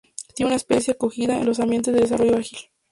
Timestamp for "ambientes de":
1.59-2.01